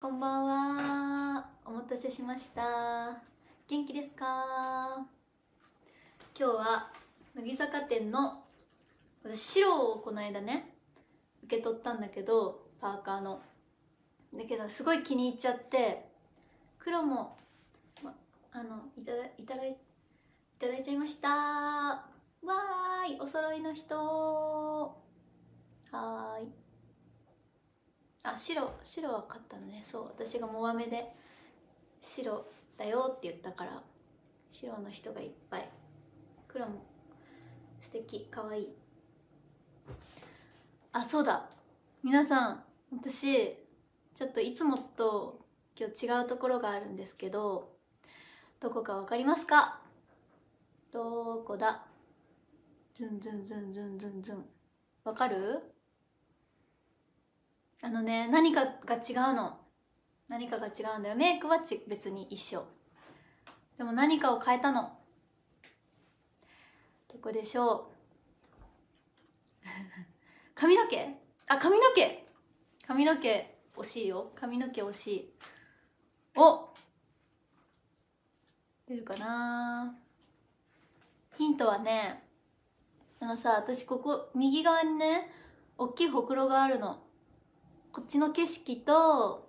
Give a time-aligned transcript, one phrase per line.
[0.00, 1.44] こんばんは。
[1.64, 3.20] お待たせしました。
[3.68, 5.04] 元気ですか？
[6.38, 6.92] 今日は
[7.34, 8.44] 乃木坂店の
[9.24, 10.72] 私白をこの間ね
[11.42, 13.42] 受け取ったんだけどパーカーの。
[14.32, 16.06] だけどすごい気に入っちゃって
[16.78, 17.36] 黒も、
[18.04, 18.14] ま、
[18.52, 19.74] あのいただいただいい
[20.60, 21.28] ただいちゃいました。
[21.28, 23.96] わーいお揃いの人。
[23.96, 26.67] はーい。
[28.34, 29.82] あ白白は買ったのね。
[29.86, 31.14] そう私がモアメで
[32.02, 32.44] 白
[32.76, 33.82] だよって言ったから
[34.50, 35.68] 白の人がいっぱい。
[36.46, 36.82] 黒も
[37.80, 38.68] 素敵かわいい。
[40.92, 41.48] あそうだ。
[42.02, 43.56] 皆さん私
[44.14, 45.44] ちょっといつもと
[45.78, 47.76] 今日違うところがあるんですけど
[48.60, 49.80] どこかわかりますか？
[50.90, 51.84] どこだ？
[52.94, 54.44] ズンズンズンズンズンズン。
[55.04, 55.62] わかる？
[57.80, 59.58] あのね何かが違うの。
[60.28, 61.16] 何かが違うんだよ。
[61.16, 62.64] メイクはち別に一緒。
[63.78, 64.92] でも何かを変えたの。
[67.12, 67.90] どこでしょ
[69.64, 69.66] う。
[70.54, 71.16] 髪の毛？
[71.46, 72.26] あ髪の毛。
[72.86, 74.32] 髪の毛惜しいよ。
[74.34, 75.34] 髪の毛惜しい。
[76.36, 76.68] お。
[78.86, 79.94] 出るかな。
[81.36, 82.24] ヒントはね
[83.20, 85.30] あのさ私ここ右側にね
[85.76, 87.07] 大きいほくろがあるの。
[87.92, 89.48] こっちの景色と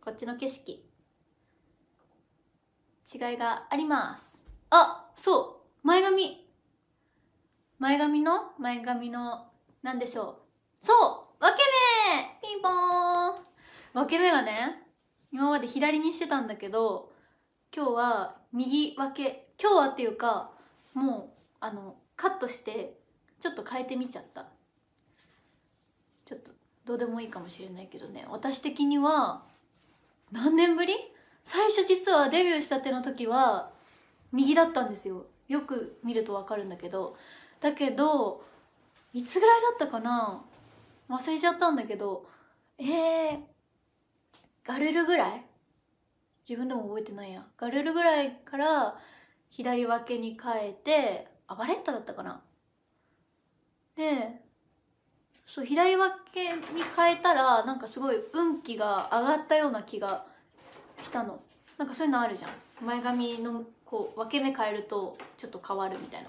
[0.00, 0.84] こっちの景色。
[3.12, 4.40] 違いがあります。
[4.70, 5.86] あそう。
[5.86, 6.46] 前髪。
[7.78, 8.52] 前髪の？
[8.58, 9.46] 前髪の
[9.82, 10.42] 何でしょ
[10.82, 10.86] う。
[10.86, 10.92] そ
[11.38, 11.42] う。
[11.42, 11.62] 分け
[12.42, 12.48] 目。
[12.48, 13.34] ピンポーン。
[13.94, 14.82] 分け目がね
[15.32, 17.10] 今まで左にしてたんだけど
[17.74, 19.52] 今日は右分け。
[19.60, 20.50] 今日はっていうか
[20.94, 22.98] もうあのカットして
[23.38, 24.46] ちょっと変えてみちゃった。
[26.24, 26.52] ちょっと
[26.90, 28.26] どうでもいいかもしれないけどね。
[28.28, 29.44] 私的には
[30.32, 30.92] 何年ぶり？
[31.44, 33.70] 最初実はデビューしたての時は
[34.32, 35.26] 右だったんですよ。
[35.46, 37.16] よく見ると分かるんだけど。
[37.60, 38.42] だけど
[39.12, 40.42] いつぐらいだったかな？
[41.08, 42.26] 忘れちゃったんだけど
[42.76, 43.38] えー、
[44.64, 45.44] ガルルぐらい？
[46.48, 47.46] 自分でも覚えてないや。
[47.56, 48.98] ガルルぐらいから
[49.48, 52.42] 左分けに変えてあバレッタだったかな？
[53.96, 54.42] で
[55.50, 60.24] そう左分けに変えたらなんかすごい運気が上がったような気が
[61.02, 61.40] したの。
[61.76, 62.52] なんかそういうのあるじゃん。
[62.86, 66.28] 前髪のこう分け目変えるとちょっと変わるみたいな。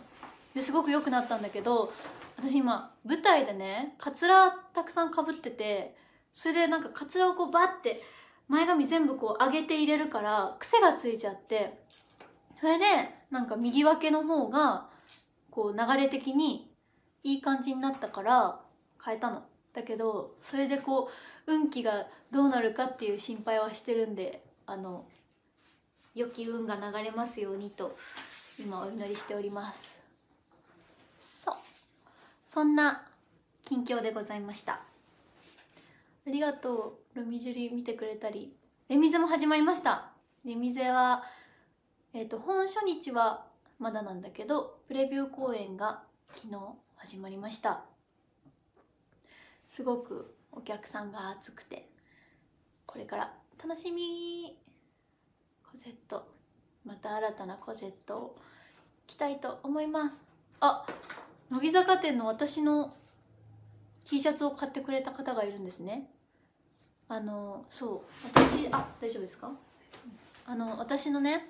[0.55, 1.93] ですごく良くなったんだけど
[2.35, 5.95] 私今舞台でねカツラたくさんかぶってて
[6.33, 8.01] それでなんかカツラをこうバッて
[8.47, 11.77] 前髪全部こう上げて入れるから癖がついちゃって
[12.59, 12.85] それで
[13.29, 14.87] なんか右分けの方が
[15.51, 16.73] こう流れ的に
[17.23, 18.59] いい感じになったから
[19.03, 19.43] 変えたの。
[19.73, 21.09] だけどそれでこ
[21.47, 25.05] う運気がどうなるかっていう心配はしてるんであの
[26.13, 27.95] 良き運が流れますようにと
[28.59, 29.99] 今お祈りしております。
[31.19, 31.55] そう。
[32.47, 33.05] そんな
[33.63, 34.73] 近況でございました。
[34.73, 34.81] あ
[36.27, 37.19] りがとう。
[37.19, 38.53] ルミジュリ見てくれたり。
[38.89, 40.09] レミゼも始まりました。
[40.45, 41.23] レミゼは
[42.13, 43.45] えっ、ー、と本初日は
[43.79, 46.03] まだなんだけどプレビュー公演が
[46.35, 46.57] 昨日
[46.97, 47.90] 始まりました。
[49.71, 51.87] すごくお客さんが熱くて
[52.85, 54.57] これから楽しみ。
[55.63, 56.27] コゼット。
[56.83, 58.35] また新たなコゼットを
[59.07, 60.13] 着たいと思います。
[60.59, 60.85] あ
[61.49, 62.93] 乃木坂店の私の
[64.03, 66.09] T シャツを買ってくれた方がいるんですね。
[67.07, 69.51] あのそう私あ大丈夫ですか？
[70.47, 71.47] あの私のね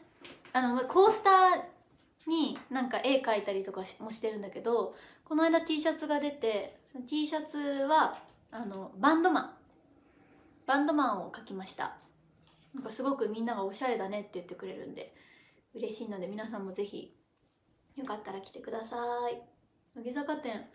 [0.54, 4.96] あのコースターになんか絵描いたりとかもしてるんだけど
[5.26, 8.18] この間 T シャツが出て T シャツは
[8.52, 9.54] あのバンドマン。
[10.66, 11.96] バンドマンを描きました。
[12.74, 15.14] なんかすごくみんながおしゃれだねって言ってくれるんで
[15.74, 17.14] 嬉しいので皆さんもぜひ
[17.98, 18.96] よかったら来てくださ
[19.30, 19.42] い。
[19.96, 20.66] 乃木坂店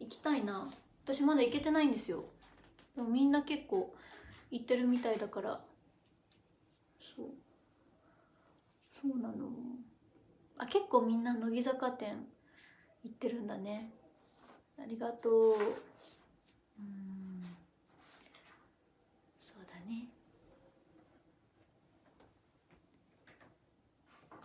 [0.00, 0.68] 行きたいな。
[1.04, 2.24] 私まだ行けてないんですよ。
[2.96, 3.94] でもみんな結構
[4.50, 5.60] 行ってるみたいだから。
[7.16, 7.26] そう。
[9.00, 9.48] そうなの。
[10.58, 12.26] あ結構みんな乃木坂店
[13.04, 13.90] 行ってるんだね。
[14.82, 15.54] ありがとう。
[15.54, 17.46] うん。
[19.38, 20.08] そうだね。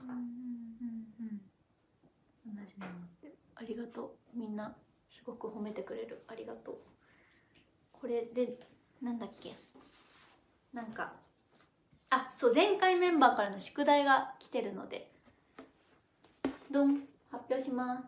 [0.04, 0.18] うんうん
[1.20, 1.42] うん
[2.56, 2.86] 同じの
[3.56, 4.38] ありがとう。
[4.38, 4.76] みんな
[5.10, 6.24] すごく褒めてくれる。
[6.28, 6.76] ありがとう。
[7.92, 8.60] これで
[9.02, 9.56] なんだっけ。
[10.72, 11.14] なんか
[12.12, 15.12] あそう前回メンバーからの宿題が来てるので。
[16.70, 18.04] どん発表しま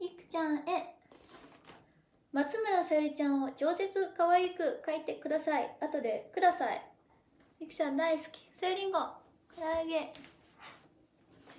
[0.00, 0.04] す。
[0.04, 0.95] いくちゃんへ。
[2.36, 5.74] 松村さゆりちゃんを饒舌可愛く書いてください。
[5.80, 6.82] 後でください。
[7.60, 8.46] ゆきちゃん大好き。
[8.60, 10.12] さゆりんご唐揚げ。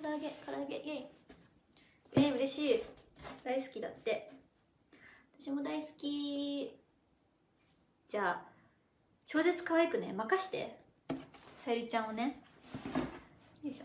[0.00, 0.76] 唐揚げ唐揚げ。
[0.76, 1.06] イェイ。
[2.14, 2.82] えー、嬉しい。
[3.44, 4.30] 大好きだって。
[5.40, 6.78] 私も大好き。
[8.08, 8.42] じゃあ
[9.26, 10.12] 超絶可愛くね。
[10.12, 10.78] 任して。
[11.56, 12.40] さゆりちゃんをね。
[13.64, 13.84] よいしょ。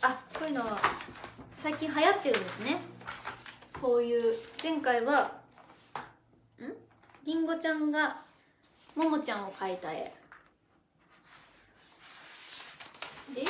[0.00, 0.78] あこういうのは
[1.54, 2.97] 最近流行ってるんですね。
[3.80, 5.32] こういう前回は
[6.60, 6.74] ん？
[7.24, 8.16] りんごちゃんが
[8.96, 10.12] ももちゃんを描いた絵。
[13.34, 13.44] で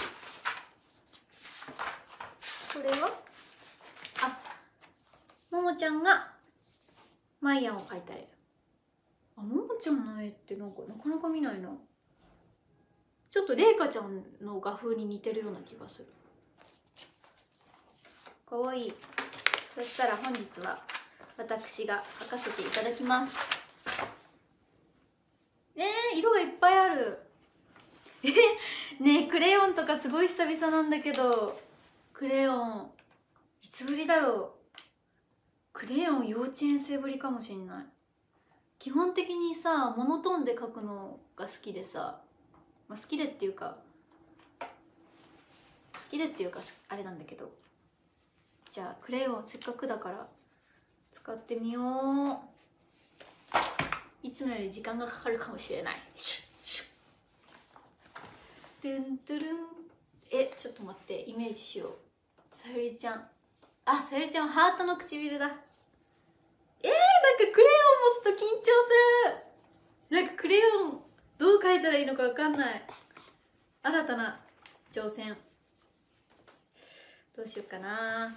[2.75, 3.11] これは？
[4.21, 4.39] あ
[5.51, 6.29] ももちゃんが
[7.41, 8.29] マイヤンを描いた絵。
[9.37, 11.71] あももちゃんの絵ってなんかなかなか見ないな。
[13.31, 16.09] ちょっとれいかちゃんの画風に似てるような気がする。
[18.49, 18.93] かわいい
[19.79, 20.77] そしたら本日は
[21.37, 23.33] 私が描かせていただきます。
[25.77, 27.17] え、色がいっぱいある。
[28.25, 28.31] え
[29.01, 31.61] ねえクレヨンとかすごい久々なんだけど
[32.13, 32.91] クレヨン
[33.63, 34.51] いつぶりだろう。
[35.73, 37.85] クレヨン幼稚園生ぶりかもしんない。
[38.81, 42.21] 基本的にさモノトーンで描くのが好きでさ、
[42.89, 43.77] まあ、好きでっていうか
[44.61, 44.69] 好
[46.11, 46.59] きでっていうか
[46.89, 47.53] あれなんだけど。
[48.71, 50.27] じゃあクレヨンせっかくだから
[51.13, 51.85] 使ってみよう。
[54.23, 55.95] いつもより時間がかかるかもしれない。
[56.17, 56.89] シュッシュッ。
[58.83, 59.57] トゥントゥルン。
[60.31, 61.23] えちょっと待って。
[61.23, 61.91] イメージしよう。
[62.63, 63.27] さゆりちゃん。
[63.87, 65.47] あさゆりちゃんハートの唇だ。
[65.47, 65.61] えー、なんか
[67.53, 67.71] クレヨ
[68.03, 68.39] ン持つと緊張
[70.11, 70.17] する。
[70.17, 71.01] なんかクレヨン
[71.39, 72.83] どう描いたらいいのかわかんない。
[73.83, 74.41] 新たな
[74.93, 75.37] 挑戦。
[77.37, 78.37] どうしようかな。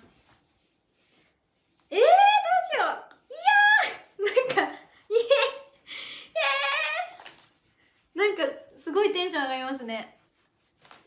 [1.92, 2.08] えー、どう
[2.72, 3.04] しよう。
[3.30, 8.44] いやーなんかいえー、なんか
[8.80, 10.18] すごいテンション上がりますね。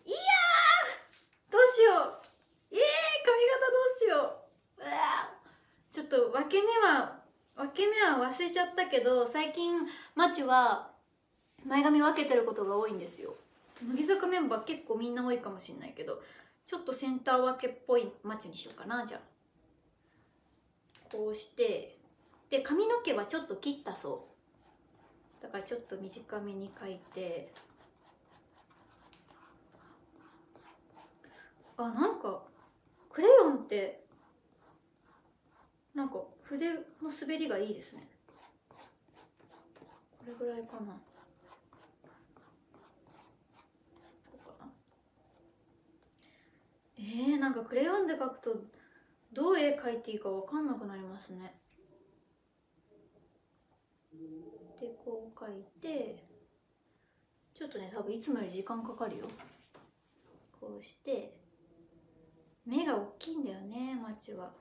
[0.05, 2.21] いやーどうしよう。
[2.71, 2.81] えー、
[3.25, 4.45] 髪型どうしよ
[4.79, 4.83] う。
[4.83, 5.33] うわ
[5.91, 7.21] ちょっと分け目は
[7.57, 10.91] 分け目は忘れちゃったけど最近マチは
[11.65, 13.35] 前髪分けてることが多いんですよ。
[13.83, 16.21] 乃木坂メンバー結構みんな多いかもしれないけど
[16.67, 19.34] ちょっとセンター分けっぽいマチにしようかなじゃあ。
[21.15, 21.97] こうして
[22.51, 24.27] で髪の毛はちょっと切ったそ
[25.41, 25.43] う。
[25.45, 27.53] だからちょっと短めに描いて。
[31.77, 32.43] あなんか
[33.11, 34.03] クレヨンって
[35.95, 36.75] なんか筆の
[37.21, 38.09] 滑りがいいですね。
[40.19, 40.97] これぐらいかな。
[46.99, 48.57] えー、なんかクレヨンで描くと
[49.35, 51.55] どう絵描いていいか分かんなくなりますね。
[54.81, 56.25] でこう描いて
[57.53, 59.27] ちょっとね多分いつもより時間かかるよ。
[60.61, 61.35] こうして
[62.65, 64.53] 目が大きいんだよねマチは。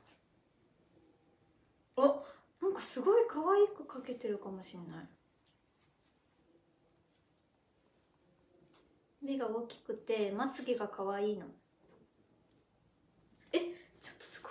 [1.96, 2.22] あ
[2.60, 5.08] なんかすごい可愛く描けてるかもしんない。
[9.22, 11.46] 目が大きくてまつげが可愛いの。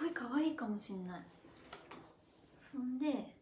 [0.03, 1.21] ごい可愛いかもしんない。
[2.61, 3.37] そんで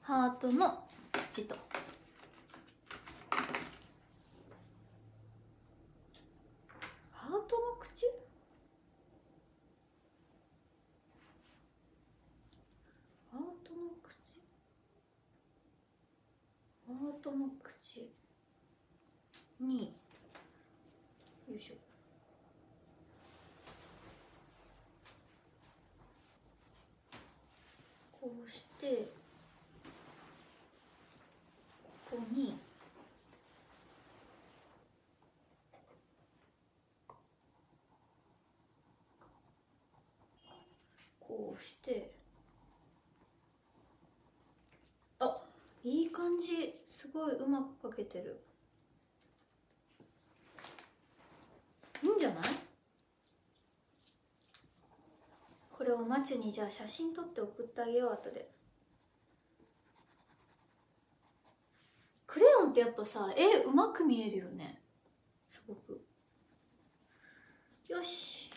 [0.00, 1.56] ハートの口と。
[7.10, 8.06] ハートの口？
[13.32, 14.40] ハートの口？
[16.86, 18.08] ハートの口
[19.58, 19.92] に
[21.48, 21.74] よいしょ
[28.12, 28.30] こ
[28.86, 29.08] うして
[32.10, 32.58] ここに
[41.20, 42.12] こうして
[45.18, 45.42] あ
[45.82, 46.74] いい感じ。
[46.86, 48.40] すごいうまく描けてる。
[52.02, 52.42] いいんじゃない？
[55.72, 58.48] これをマチュにじゃあ写真撮って送ってあげよう後で
[62.26, 64.82] クレヨンってやっぱさ絵うまく見えるよね。
[65.46, 66.04] すごく。
[67.88, 68.50] よし。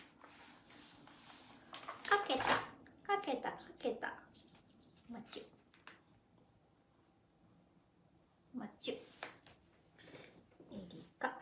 [2.05, 2.43] かけた。
[2.43, 3.51] かけた。
[3.51, 4.13] かけた。
[5.09, 5.43] マチュ
[8.59, 11.33] マチュエリカよ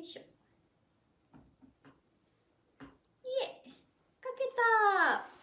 [0.00, 0.24] いしょい
[3.42, 3.68] え
[4.22, 5.34] かけた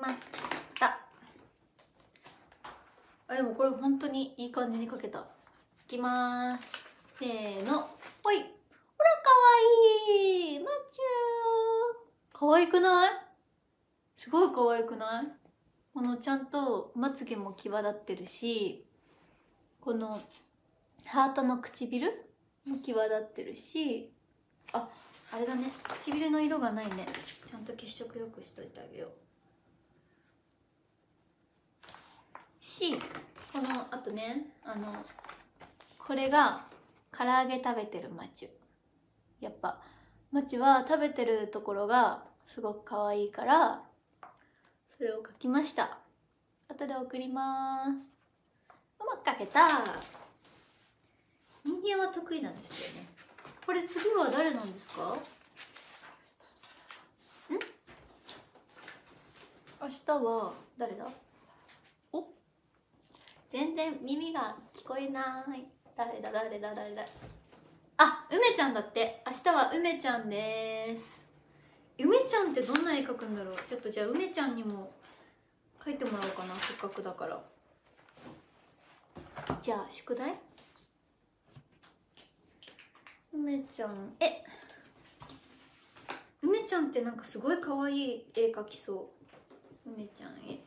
[0.00, 0.14] まし
[0.78, 0.98] た
[3.28, 5.18] あでもこれ本当にいい感じにかけた。
[5.18, 5.22] い
[5.86, 6.64] きます。
[7.18, 7.90] せーの。
[8.22, 8.36] ほい。
[8.38, 8.46] ほらかわ
[10.08, 10.58] いい。
[10.60, 12.38] マチュー。
[12.38, 13.10] かわいくない？
[14.16, 15.26] すごいかわいくない？
[15.92, 18.86] このちゃんとまつげも際立ってるし
[19.82, 20.22] この
[21.04, 22.06] ハートの唇
[22.66, 24.10] も際立ってるし
[24.72, 24.88] あ
[25.32, 25.70] あれだね。
[25.86, 27.04] 唇の色がないね。
[27.46, 29.10] ちゃんと血色よくしといてあげよう。
[32.58, 32.98] し
[33.52, 35.04] このあとねあの
[35.98, 36.64] これが
[37.16, 38.48] 唐揚げ食べてるマチュ
[39.40, 39.80] やっぱ
[40.30, 43.82] マチュは食べてるところがすごく可愛いから
[44.96, 45.98] それを描きました。
[46.68, 47.88] 後で送ります。
[49.00, 49.82] うまく描けた。
[51.64, 53.06] 人間は得意なんですよね。
[53.64, 55.02] これ次は誰なんですか？
[55.02, 55.16] ん？
[59.82, 61.06] 明日は誰だ？
[63.52, 65.66] 全然耳が聞こえない。
[65.96, 67.04] 誰だ誰だ誰だ。
[67.96, 69.22] あ梅ちゃんだって。
[69.26, 71.20] 明日は梅ちゃんです。
[71.98, 73.56] 梅ちゃんってどんな絵描くんだろう。
[73.66, 74.92] ちょっとじゃあ梅ちゃんにも
[75.80, 76.54] 描いてもらおうかな。
[76.54, 77.42] せっかくだから。
[79.60, 80.34] じゃあ宿題？
[83.34, 84.14] 梅ちゃん。
[84.20, 84.44] え？
[86.42, 89.10] 梅ちゃんってなんかすごい可愛い絵描きそ
[89.86, 89.90] う。
[89.90, 90.60] 梅ちゃん絵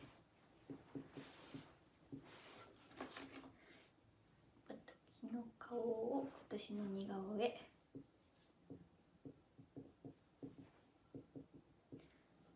[4.68, 5.42] 私の
[5.74, 7.60] 顔を私の似顔絵。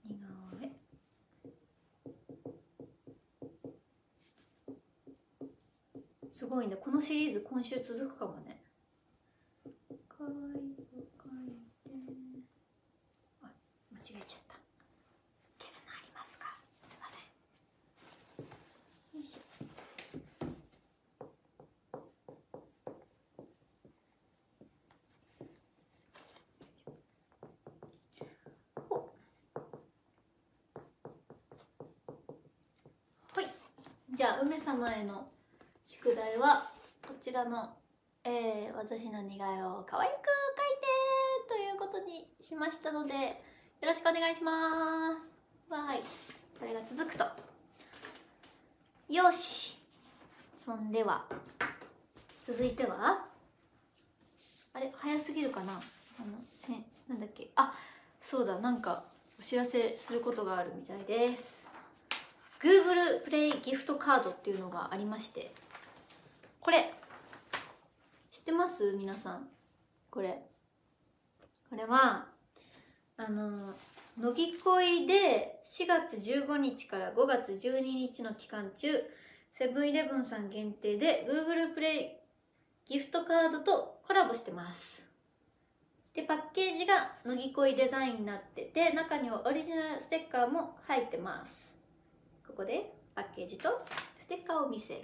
[0.06, 0.70] 似顔絵。
[6.32, 6.76] すごいね。
[6.76, 8.62] このシリーズ今週続くかもね
[10.08, 10.76] かわいい
[11.18, 11.50] 描い
[11.84, 11.90] て
[13.42, 13.46] あ
[13.92, 14.54] 間違えちゃった
[15.58, 16.46] 消すのありますか
[16.88, 17.18] すいませ
[18.42, 18.46] ん
[19.18, 19.40] よいしょ
[28.88, 29.10] ほ
[33.34, 33.46] はい
[34.14, 35.28] じゃあ梅様への
[35.84, 36.70] 宿題は
[37.06, 37.70] こちらの
[38.24, 40.26] えー、私の似顔絵を可愛く描いて
[41.48, 43.20] ということにしましたのでよ
[43.86, 44.50] ろしくお願いしま
[45.70, 45.72] す。
[45.72, 46.02] わーい。
[46.58, 47.24] これが続くと。
[49.08, 49.78] よし。
[50.62, 51.24] そんでは。
[52.44, 53.24] 続いては？
[54.74, 54.92] あれ？
[54.94, 55.74] 早すぎるかな？
[55.74, 55.80] あの
[56.50, 56.72] せ
[57.08, 57.48] なんだっけ？
[57.54, 57.72] あ
[58.20, 58.58] そうだ。
[58.58, 59.04] なんか
[59.38, 61.67] お知らせすることがあるみたいです。
[62.60, 65.52] Google プレイギフトカードっていうのがありまして
[66.60, 66.92] これ。
[68.30, 68.92] 知ってます？
[68.92, 69.48] 皆さん。
[70.10, 70.42] これ。
[71.70, 72.26] これは
[73.16, 73.74] あの
[74.18, 78.88] 乃木恋で4月15日から5月12日の期間中
[79.52, 82.18] セブンイレブンさん限定で Google プレ
[82.88, 85.02] イギフトカードとコラボしてます。
[86.14, 91.67] でパッケージが乃木恋デザインになってて中にはオリジナルステッカーも入ってます。
[92.58, 93.84] こでパッケージと
[94.18, 95.02] ステッカーを見せる。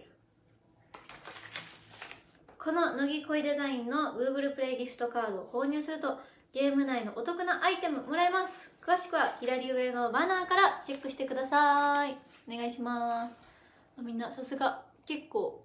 [2.58, 6.18] この乃木恋デザインの Google プレイギフトカードを購入すると
[6.52, 8.72] ゲーム内のお得なアイテムもらえます。
[8.84, 12.16] 詳しくは左上のバナーからチェックしてください。
[12.52, 14.02] お願いします。
[14.02, 14.82] みんなさすが。
[15.06, 15.62] 結構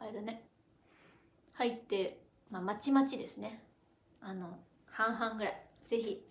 [0.00, 0.42] あれだね。
[1.52, 2.18] 入って
[2.50, 3.62] まあまちまちですね。
[4.22, 5.62] あの半々ぐらい。
[5.84, 6.24] ぜひ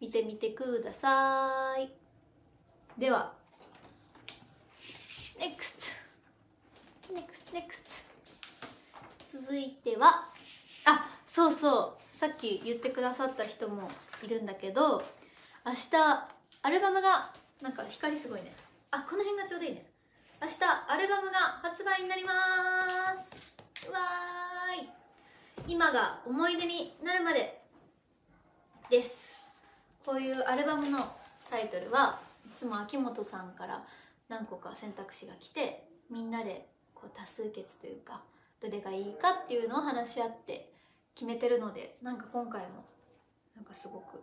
[0.00, 1.92] 見てみてください。
[2.98, 3.35] では
[5.38, 5.92] NEXT.
[7.12, 8.04] NEXT NEXT.
[9.32, 10.28] 続いては
[10.84, 12.16] あそうそう。
[12.16, 13.90] さっき言ってくださった人も
[14.24, 15.04] いるんだけど
[15.66, 15.96] 明日
[16.62, 18.54] アルバムがなんか光すごいね。
[18.90, 19.84] あこの辺がちょうどいいね。
[20.40, 20.54] 明日
[20.88, 22.30] アルバムが発売になりま
[23.16, 23.54] す。
[23.90, 24.88] わーい。
[25.66, 27.60] 今が思い出になるまで。
[28.90, 29.34] です。
[30.04, 31.16] こういうアルバムの
[31.50, 33.82] タイトルはいつも秋元さんから
[34.28, 38.22] 何個か選択肢が来てみんなでこう多数決というか
[38.60, 40.70] どれがいいかっていうのを話し合って
[41.14, 42.84] 決めてるのでなんか今回も
[43.54, 44.22] なんかすごく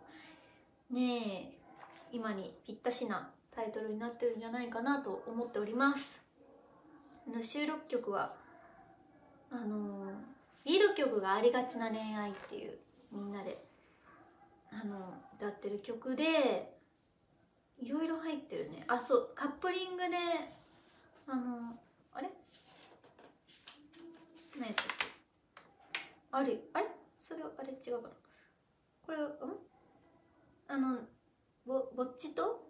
[0.92, 1.64] ねえ
[2.12, 6.20] 今にぴったしなタイトルになってるんじゃないかなと思っております。
[7.32, 8.34] の収録曲は
[9.50, 10.12] あの
[10.64, 12.78] リード曲が「ありがちな恋愛」っていう
[13.12, 13.64] みんなで
[14.70, 16.73] あの歌ってる曲で
[17.84, 18.82] いろいろ入ってるね。
[18.88, 19.28] あそう。
[19.34, 20.16] カップリングで
[21.28, 21.78] あの
[22.14, 22.30] あれ？
[24.58, 25.06] 何やったっけ？
[26.32, 26.58] あれ？
[26.72, 26.86] あれ？
[27.18, 28.14] それあれ違うかな。
[29.04, 29.20] これん？
[30.68, 31.00] あの
[31.66, 32.64] ぼぼっちと？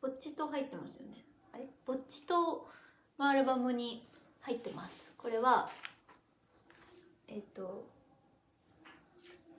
[0.00, 1.24] ぼっちと入ってますよね。
[1.52, 1.66] あれ？
[1.84, 2.68] ぼっちと
[3.18, 4.06] がアルバムに
[4.42, 5.12] 入ってます。
[5.18, 5.68] これは
[7.26, 7.88] えっ、と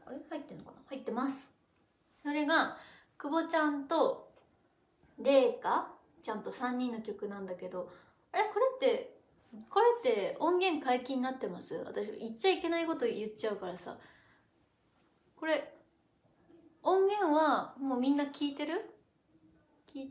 [0.06, 0.22] あれ？
[0.30, 0.78] 入ってんのかな？
[0.88, 1.36] 入ってます。
[2.24, 2.78] それが
[3.18, 4.31] 久保ちゃんと
[5.24, 5.90] レイカ
[6.24, 7.90] ちゃんと3人の曲なんだけど。
[8.32, 9.18] あれこれって
[9.70, 11.76] これって音源解禁になってます？
[11.86, 13.98] 私言っちゃいけないこと言っちゃうからさ。
[15.36, 15.74] これ
[16.84, 18.90] 音源はもうみんな聞いてる？
[19.94, 20.08] 聞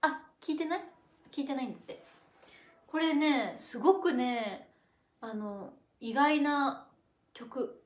[0.00, 0.80] あ聞いてない？
[1.30, 2.02] 聞いてないんだって。
[2.86, 4.68] これねすごくね
[5.20, 6.86] あの意外な
[7.34, 7.82] 曲。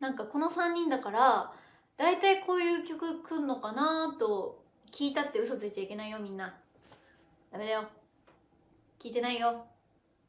[0.00, 1.52] なんかこの3人だから
[1.98, 4.62] 大体こういう曲くんのかなと
[4.92, 6.54] 聞いたって嘘ついちゃいけないよみんな。
[7.50, 7.88] ダメだよ。
[9.00, 9.66] 聞いてないよ。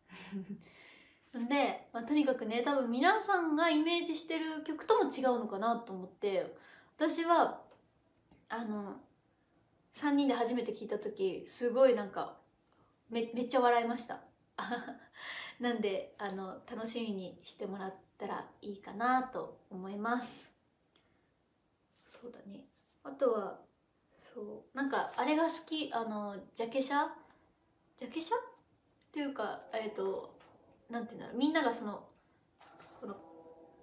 [1.37, 6.55] んで、まあ、とにかくね多分皆さんがイメージしてる曲とも違うのかなと思って
[6.97, 7.61] 私は
[8.49, 8.99] あの
[9.93, 12.35] 3人で初めて聞いた時すごいなんか
[13.11, 14.21] めめっちゃ笑いました。
[15.59, 20.48] なんであの楽しみにしてもらったらいいかなと思います
[22.21, 22.65] そうだね。
[23.03, 23.59] あとは
[24.19, 25.89] そうなんかあれが好き。
[25.93, 26.95] あのジャケ写？
[27.97, 28.35] ジャケ写？
[28.35, 28.39] っ
[29.11, 30.37] ていうかえっ、と
[30.89, 31.37] なんていうんだろう。
[31.37, 32.03] みんながその
[32.99, 33.15] この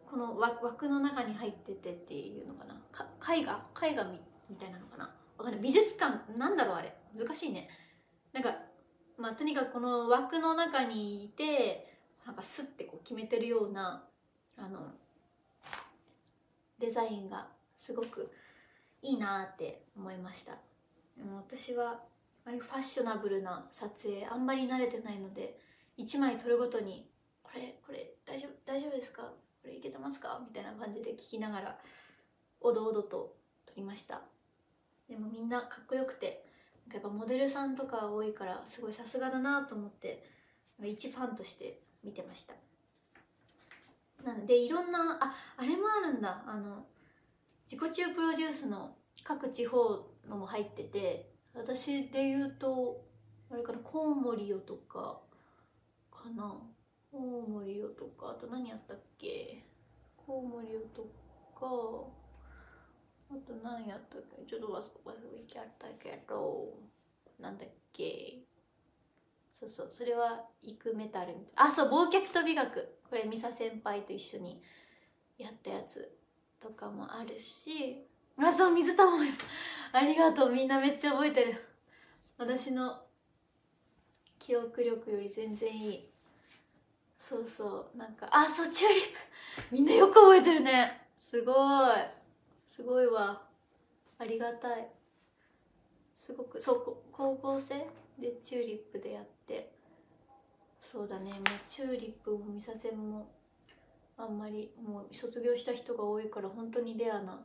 [0.09, 2.81] この枠の中に入っててっていうのかな。
[2.93, 3.65] か絵画？
[3.83, 5.11] 絵画みみたいなのかな。
[5.39, 5.63] わかんない。
[5.63, 6.39] 美術館？
[6.39, 6.95] なんだろうあれ。
[7.19, 7.69] 難しいね。
[8.33, 8.55] なんか
[9.17, 14.05] まあとにかくこの枠の中にいてなんかスッてこう決めてるような
[14.59, 14.93] あの
[16.79, 17.49] デザインが
[17.87, 18.33] すごく
[19.01, 20.59] いいなって思いました。
[21.37, 22.01] 私は
[22.45, 25.57] ああいうファッショナブルな撮影あんまり慣れてないので
[25.97, 27.09] 1枚撮るごとに
[27.45, 29.23] 「これこれ大丈夫大丈夫ですか？
[29.23, 31.79] これいけてますか?」みたいな感じで聞きながら
[32.61, 34.21] おどおどと撮りました。
[35.09, 36.45] でもみんなかっこよくて
[36.93, 40.25] やっぱモデルさんとか多いからすごいさすがだなと思って
[40.83, 42.55] 一ファンとして見てました。
[44.25, 46.43] なんでいろんなああれもあるんだ。
[46.47, 46.85] あの
[47.71, 53.05] 自己中プロデュースの各地方のも入ってて私で言うと
[53.51, 55.19] あれかなコウモリよとか
[56.11, 56.55] かな。
[57.11, 59.65] コウモリよとかあと何やったっけ？
[60.17, 61.03] コウモリよと
[61.59, 61.67] か
[63.31, 64.43] あと何やったっけ？
[64.49, 66.75] ちょっと忘れちゃったけど
[67.41, 68.39] なんだっけ？
[69.53, 72.99] そうそうそれは行くメタルあそう忘却と美学。
[73.09, 74.61] これミサ先輩と一緒に
[75.39, 76.13] やったやつ。
[76.61, 78.05] とかもあるし
[78.39, 79.13] あそう水玉
[79.93, 81.65] ありがとうみんなめっちゃ覚えてる。
[82.39, 83.01] 私の
[84.39, 86.11] 記憶力より全然いい。
[87.19, 89.75] そうそうなんかあそうチューリップ。
[89.75, 91.09] みんなよく覚えてるね。
[91.19, 91.57] すごい。
[92.67, 93.43] すごいわ。
[94.19, 94.87] ありがたい。
[96.15, 97.87] すごくそう高校生
[98.21, 99.73] でチューリップでやって。
[100.81, 101.31] そうだね。
[101.31, 103.27] もうチューリップもミサセンも
[104.19, 107.41] あんまりもう卒業した人が多いから本当にレアな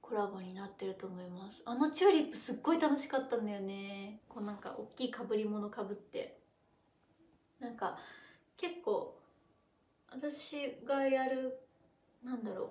[0.00, 1.62] コラボになってると思います。
[1.66, 4.20] あのチューリップすっごい楽しかったんだよね。
[4.28, 6.38] こうなんか大きいかぶり物かぶって。
[7.60, 7.98] なんか
[8.56, 9.18] 結構
[10.10, 11.58] 私がやる
[12.24, 12.68] なんだろう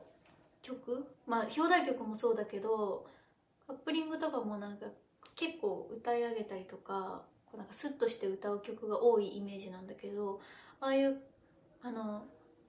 [0.62, 1.06] 曲？
[1.28, 3.06] まあ表題曲もそうだけど
[3.68, 4.88] カップリングとかもなんか
[5.36, 10.40] 結構歌い上げたりとかこうなんかスッとして歌う曲が多いイメージなんだけど
[10.80, 11.22] ああいう
[11.84, 12.24] あの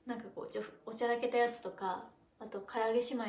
[0.09, 2.07] なんかこうちょおちゃらけたやつとか
[2.41, 3.25] あと唐揚げ姉妹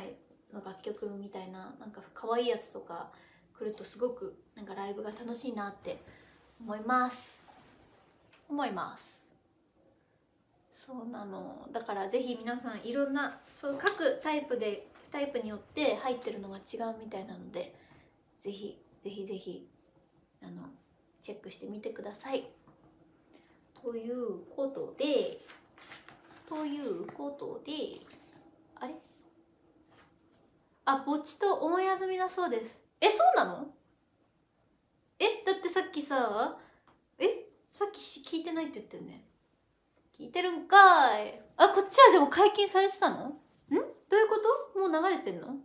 [0.53, 3.11] の楽曲みたいななんか可愛いやつとか
[3.57, 6.01] 来るとすごくなんかライブが楽しいなって
[6.61, 7.37] 思います。
[8.49, 9.19] 思います。
[10.73, 11.67] そうなの。
[11.73, 17.75] だからぜひ皆さんいろんなそう各タイプでタイプによって入ってるのが違うみたいなので
[18.39, 19.67] ぜひぜひぜひ
[20.41, 20.69] あの
[21.21, 22.47] チェックしてみてください。
[23.81, 25.41] ということで
[26.49, 27.71] ということで
[28.75, 28.95] あれ？
[30.85, 32.81] あぼっちと思い休みだそうです。
[32.99, 33.67] えそうなの？
[35.19, 36.57] えだってさっきさ
[37.19, 37.99] えさっき
[38.38, 39.23] 聞いてないって言ってるね。
[40.19, 41.39] 聞いてるんかい。
[41.55, 43.15] あこっちはじゃあもう解禁されてたの？
[43.27, 43.29] ん？
[43.69, 44.39] どういうこ
[44.73, 44.79] と？
[44.79, 45.47] もう流れてんの？
[45.47, 45.59] うん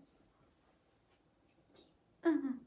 [2.26, 2.60] うん。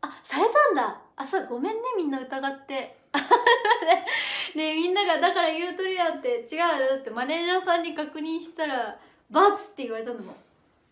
[0.00, 1.00] あされたんだ。
[1.16, 2.98] あそうごめんねみんな疑って
[4.54, 8.98] ねみんながだから言うとるやんって違うだってマネージャーさんに確認したら
[9.30, 10.36] 「バツ」って言われたんだもん。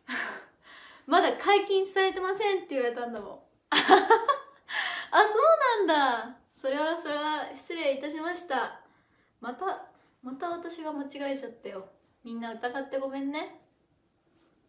[1.06, 3.40] まだ解禁されてませんって言われたんだもん。
[3.70, 5.40] あそう
[5.78, 6.36] なんだ。
[6.52, 8.80] それはそれは失礼いたしました。
[9.40, 9.88] また
[10.22, 11.88] また私が間違えちゃったよ。
[12.22, 13.60] みんな疑ってごめんね。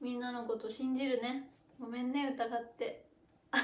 [0.02, 1.50] みんなのこと信じるね。
[1.80, 3.06] ごめんね疑って。
[3.52, 3.64] なん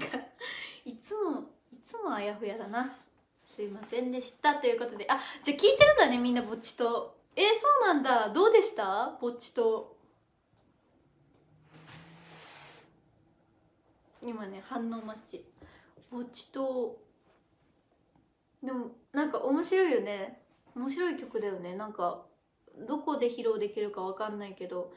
[0.00, 0.18] か
[0.84, 1.53] いつも
[2.00, 2.96] つもあやふやだな。
[3.54, 4.54] すいませんでした。
[4.56, 5.06] ということで。
[5.08, 7.16] あじゃあ聞いてるんだねみんなぼっちと。
[7.36, 8.30] えー、そうなんだ。
[8.30, 9.16] どうでした？
[9.20, 9.96] ぼっちと。
[14.22, 15.44] 今ね反応待ち。
[16.10, 16.98] ぼっちと。
[18.62, 20.40] でもなんか面白いよね。
[20.74, 21.76] 面白い曲だよね。
[21.76, 22.22] なんか
[22.88, 24.92] どこで披露できるかわかんないけど。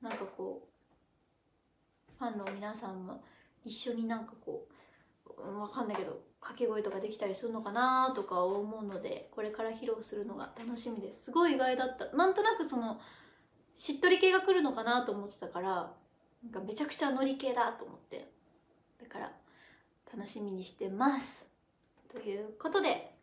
[0.00, 3.22] なんかこうファンの皆さんも
[3.64, 4.71] 一緒になんかこう
[5.36, 11.24] わかんないけど掛け声とかできたりするのかなとか思うのでこれから披露するのが楽しみです。
[11.24, 12.14] すごい意外だった。
[12.16, 13.00] なんとなくその
[13.76, 15.92] しっとり系が来るのかなと思ってたから
[16.42, 18.28] なんかめちゃくちゃノリ系だと思って。
[19.00, 19.32] だから
[20.16, 21.46] 楽しみにしてます。
[22.10, 23.14] ということで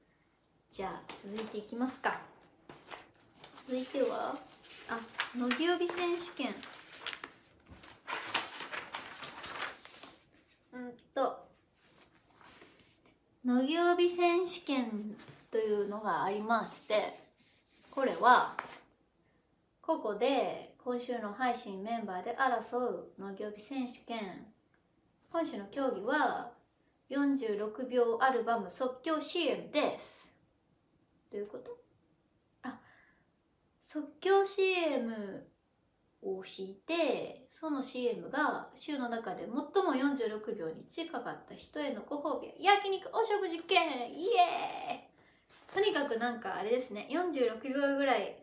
[0.71, 2.19] じゃあ続いていきますか。
[3.67, 4.35] 続いては
[4.89, 4.99] あ
[5.37, 6.55] 乃木帯選手権
[10.73, 11.45] うんと
[13.49, 15.15] 乃木帯選手権
[15.49, 17.19] というのがありまして
[17.89, 18.53] これは
[19.81, 24.45] ここで今週の配信メンバーで争う乃木帯選手権
[25.31, 26.51] 今週の競技は
[27.09, 30.31] 46秒アルバム即興 CM です。
[31.31, 31.75] どういうこと？
[32.61, 32.77] あ
[33.81, 35.48] 即興 CM
[36.21, 42.53] をしてその CM が週の中で最も46秒に近かった人へのご褒美。
[42.63, 45.73] 焼肉お食事券イエーイ。
[45.73, 48.35] とにかくなんかあれですね46秒ぐらい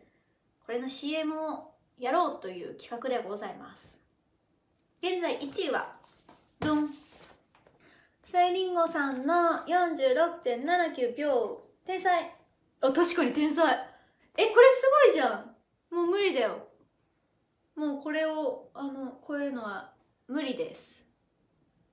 [0.65, 3.99] これの CM をやろうという企画でございます。
[5.01, 5.95] 現在1位は
[6.59, 6.89] ドン。
[8.23, 9.33] さゆりんごさんの
[9.67, 12.33] 46.79秒天才。
[12.81, 13.65] あ確かに天才。
[14.35, 15.95] えこれすごいじゃん。
[15.95, 16.66] もう無理だよ
[17.77, 19.91] もうこれをあの超えるのは
[20.27, 20.95] 無理です。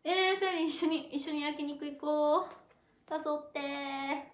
[0.02, 2.44] えー、さゆり一緒に一緒に焼肉行こう。
[3.10, 4.32] 誘って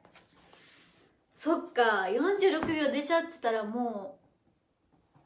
[1.34, 4.16] そっか46秒出ちゃってたらも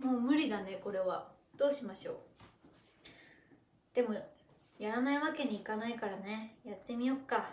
[0.01, 1.29] うもう無理だねこれは。
[1.59, 2.17] どうしましょう。
[3.95, 4.15] でも
[4.79, 6.57] やらないわけにいかないからね。
[6.65, 7.51] やってみよっか。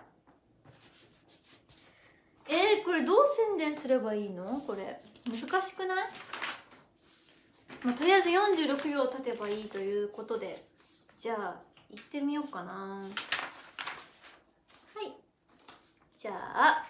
[2.48, 3.18] えー、これどう
[3.50, 4.46] 宣伝すればいいの？
[4.66, 4.98] これ。
[5.26, 6.08] 難しくない、
[7.84, 10.64] まあ、とりあえず46秒経てばいいということで
[11.18, 11.56] じゃあ
[11.90, 12.72] 行ってみようかな。
[12.72, 13.04] は
[15.04, 15.12] い。
[16.18, 16.86] じゃあ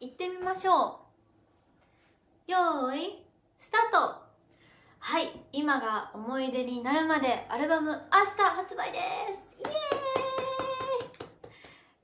[0.00, 1.00] 行ってみましょ
[2.48, 2.52] う。
[2.52, 3.22] よーい
[3.58, 4.26] スタート。
[4.98, 8.00] はい今が思い出になるまでアルバム明日
[8.50, 9.56] 発売です。
[9.58, 10.06] イエーイ。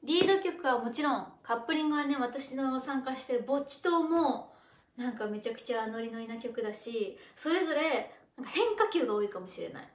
[0.04, 4.51] リード曲はもちろんカップリングはね私の参加してる「ぼっちと」も
[4.96, 9.88] なんかめちゃくちゃノリノリな曲だしそれぞれなんか変化球が多いかもしれない。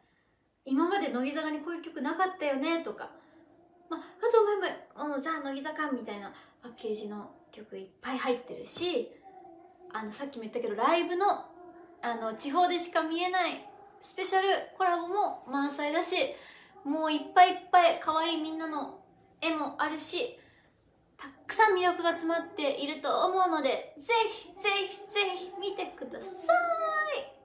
[0.66, 3.10] 今まで乃木坂にこういう曲なかったよねとか。
[3.90, 9.10] まあ、かつお前もザ・乃木坂みたいなパッケージの曲いっぱい入ってるし
[9.94, 11.46] あのさっきも言ったけどライブの
[12.02, 13.66] あの地方でしか見えない
[14.02, 16.16] スペシャルコラボも満載だし
[16.84, 19.00] もういっぱいいっぱい可愛いみんなの
[19.42, 20.38] 絵もあるし
[21.18, 26.30] たくさん魅力が詰まっていると思うのでぜひぜひぜひ見てください。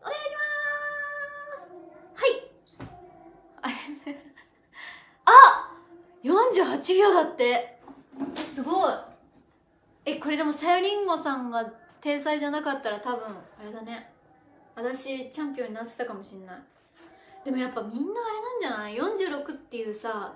[0.00, 0.50] お願いしま
[2.02, 2.22] す。
[2.22, 2.42] はい。
[3.62, 4.32] あれね。
[5.24, 5.78] あ
[6.22, 7.78] 48秒だって。
[8.35, 8.92] すごい。
[10.04, 13.24] えこれでもさゆりんごさんが天才じゃなかったら多分
[13.61, 14.12] あれだね。
[14.74, 16.56] 私チャンピオンになってたかもしんない。
[17.44, 20.35] でもやっぱみんなあれなんじゃない ?46 っていうさ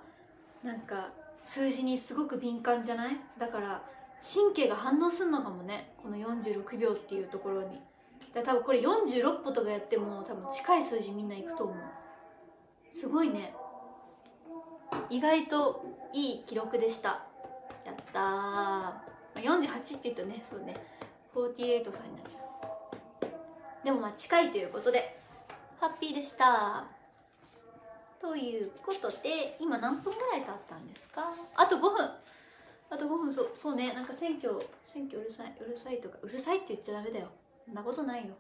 [0.63, 1.09] なんか
[1.43, 3.17] 数字にすごく敏感じゃない？
[3.39, 3.83] だから
[4.23, 5.93] 神経が反応すんのかもね。
[6.03, 7.81] この46秒っていうところに。
[8.35, 11.77] だ多分これ46歩とかやっても多分近い数字みんないくと思う。
[12.93, 13.55] すごいね。
[15.11, 17.25] 意外といい記録でした。
[17.85, 19.43] やったー。
[19.43, 20.41] 48って言うとね。
[20.43, 20.77] そうね。
[21.35, 23.85] 48さんになっちゃう。
[23.85, 25.21] でもまあ近いということで
[25.79, 26.87] ハッピーでした。
[28.27, 31.23] ということで今何分ぐらい経ったんですか？
[31.55, 31.91] あと5分。
[32.91, 33.33] あと5分。
[33.33, 33.93] そうそうね。
[33.95, 34.53] なんか選挙
[34.85, 37.29] 選挙うるさいうるさいとかうるさいって言っちゃダメだよ。
[37.65, 38.35] そんなことないよ。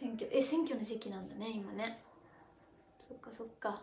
[0.00, 2.00] 選挙え選挙の時期なんだね今ね。
[2.98, 3.82] そっかそっか。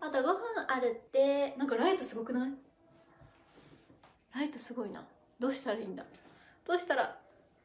[0.00, 0.34] あと5分
[0.66, 2.50] あるってなんかライトすごくない？
[4.34, 5.04] ライトすごいな。
[5.38, 6.04] どうしたらいいんだ？
[6.66, 7.16] どうしたら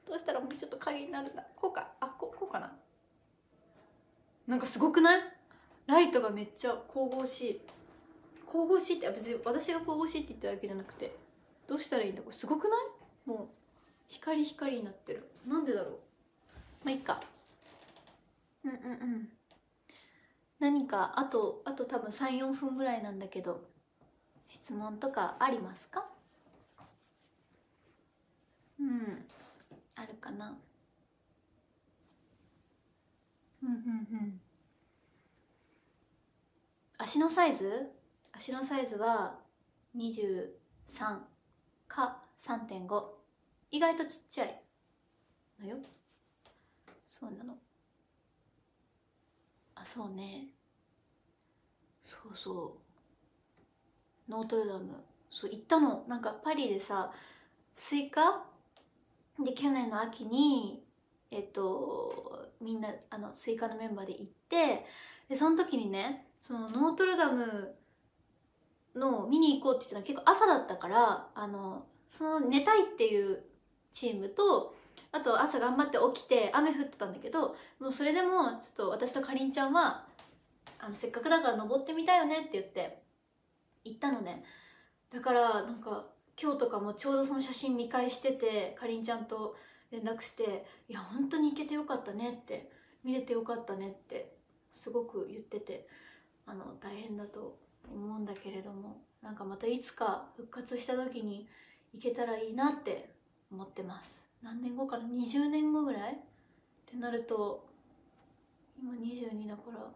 [0.08, 1.44] どうしたらもうちょっと影になるんだ？
[1.56, 1.88] こうか。
[2.00, 2.72] あここうかな。
[4.48, 5.22] なんかすごくない？
[5.88, 7.62] ライトがめっちゃ神々しい。
[8.50, 11.16] 神々しいって別に私が神々しいって言ってるわけじゃなくて
[11.68, 12.22] どうしたらいいんだ？
[12.22, 12.80] これすごくない？
[13.26, 13.48] もう
[14.08, 15.30] 光光になってる。
[15.48, 15.92] なんでだろう？
[16.84, 17.20] まあいいか。
[18.64, 18.80] うんうんう
[19.18, 19.30] ん。
[20.60, 23.62] 何かあとあと多分34分ぐらいなんだけど
[24.48, 26.06] 質問とかありますか？
[28.80, 29.26] うん。
[29.96, 30.58] あるかな。
[33.64, 34.42] うんうんうん。
[37.04, 37.90] 足のサイズ？
[38.32, 39.40] 足のサイズは
[39.98, 40.52] 23
[41.88, 43.04] か3.5
[43.72, 44.62] 意外とちっちゃい。
[45.60, 45.78] のよ。
[47.08, 47.56] そうなの。
[49.74, 50.50] あそうね。
[52.04, 52.78] そうそ
[54.28, 54.32] う。
[54.32, 55.04] ノートルダム。
[55.32, 56.06] そう行ったの。
[56.08, 57.12] なんかパリでさ
[57.76, 58.44] スイカ？
[59.44, 60.84] で去年の秋に
[61.32, 64.86] えっとみんなあのスイカのメンバーで行って
[65.28, 67.76] でその時にねそのノートルダム
[68.96, 73.44] の見に行こうって言ったのは結構朝だったからあのその寝たいっていう
[73.94, 74.76] チームと
[75.12, 80.06] あと朝頑張って起きて雨降ってたんだけどもうそれでもちょっと私とかりんちゃんは
[80.80, 83.02] あのせっかくだから登ってみたいよねって言って
[83.84, 84.44] 行ったのね。
[85.12, 86.06] だからなんか
[86.42, 89.56] 今日とかもちょうどその写真見返しててかりんちゃんと
[89.92, 92.72] 連絡して「いや本当に行けてよかったね」って
[93.04, 94.34] 「見れてよかったね」って
[94.72, 95.88] すごく言ってて。
[96.52, 97.58] あの大変だと
[97.90, 101.48] 思うんだけれどもなんかまたいつか復活した時に
[101.94, 103.14] 行けたらいいなって
[103.50, 104.22] 思ってます。
[104.44, 106.14] 何年後かな？20年後ぐらい？
[106.14, 106.18] っ
[106.86, 107.66] てなると
[108.78, 109.92] 今22だから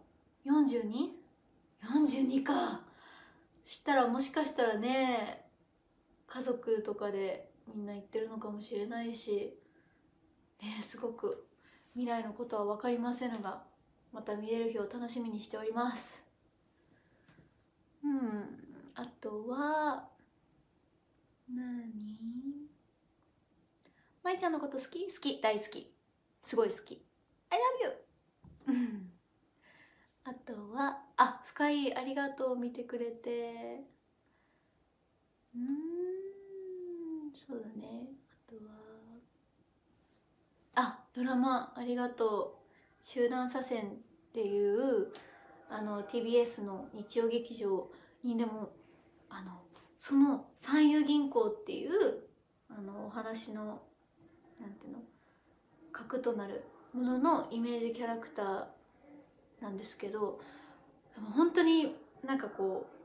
[0.49, 2.81] 42?42 か。
[3.65, 5.45] 知ったらもしかしたらね
[6.27, 9.57] 家族とかでみんな行ってるのかもしれないし
[10.61, 11.47] ねすごく
[11.95, 13.63] 未来のことは分かりませんが
[14.13, 16.24] また見れる日を楽しみにしております。
[18.05, 18.59] うん。
[18.93, 20.07] あとは
[21.49, 22.69] 何？
[24.23, 25.11] まいちゃんのこと好き？
[25.11, 25.41] 好き。
[25.41, 25.91] 大好き。
[26.43, 27.03] すごい好き。
[27.49, 28.75] I love you
[30.25, 33.85] あとはあ深いありがとう見てくれて。
[35.55, 38.09] うんそうだね。
[38.29, 38.61] あとは
[40.75, 42.65] あドラマありがとう。
[43.01, 43.95] 集団左遷っ
[44.33, 45.11] ていう
[45.69, 47.89] あの TBS の日曜劇場
[48.23, 48.71] にでも
[49.29, 49.61] あの
[49.97, 51.91] その三友銀行っていう
[52.69, 53.81] あのお話の
[54.59, 54.99] なんていうの
[55.91, 58.65] 核となるもののイメージキャラクター
[59.61, 60.39] なんですけど
[61.35, 62.95] 本当になんかこう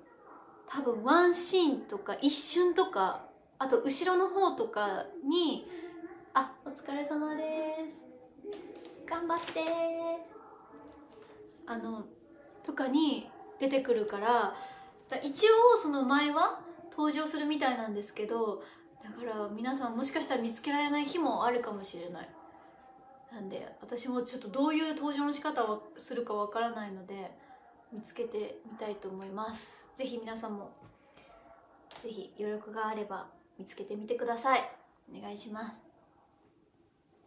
[0.71, 3.25] 多分ワンシーンとか一瞬とか
[3.59, 5.67] あと後ろの方とかに
[6.35, 8.01] 「あお疲れ様です。
[9.07, 9.65] 頑張って」
[11.67, 12.07] あの
[12.65, 14.55] とかに出てくるから
[15.23, 18.63] 一応その前は登場するみたいなんですけど
[19.03, 22.29] だから皆さんもしかしたら見つけられない日もあるかもしれない。
[23.33, 27.31] なんで私もちょっとどういう登場の仕方をするかわからないので
[27.93, 29.87] 見つけてみたいと思います。
[29.97, 30.73] 是非皆さんも
[32.03, 34.71] 是非余力があれば見つけてみてください。
[35.17, 35.81] お願いします。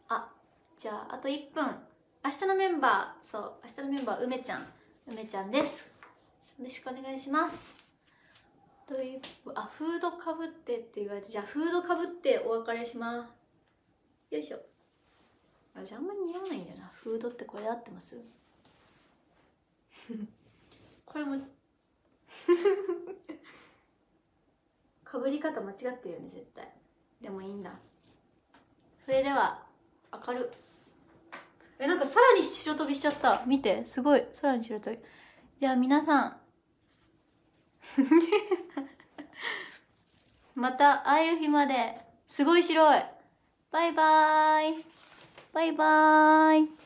[0.10, 0.30] あ
[0.78, 1.64] じゃああと1分。
[2.26, 4.68] 明日のメンバーそう明日のメンバー梅ちゃん。
[5.08, 5.82] 梅ちゃんです。
[6.60, 7.74] よろしくお願いします。
[8.88, 9.22] という
[9.56, 13.26] あフードかぶってって言われてじゃあフードかぶってお別れしま
[14.30, 14.36] す。
[14.36, 14.58] よいしょ。
[15.76, 16.88] あじゃああんまり似合わないんだよな。
[16.88, 18.18] フードってこれ合ってます？
[21.06, 21.38] これも
[25.04, 26.74] かぶり方間違ってるよね絶対。
[27.22, 27.78] でもいいんだ。
[29.06, 29.66] それでは
[30.28, 30.52] 明る
[31.84, 33.44] えなんかさらに白飛びしちゃった。
[33.46, 33.84] 見て。
[33.84, 34.24] すごい。
[34.32, 35.04] さらに白飛び。
[35.60, 36.38] じゃあ皆さん。
[40.56, 42.00] また会える日まで。
[42.26, 43.04] すごい白い。
[43.70, 44.86] バイバーイ。
[45.52, 46.83] バイバーイ。